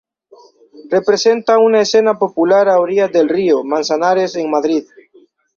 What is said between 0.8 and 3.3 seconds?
Representa una escena popular a orillas del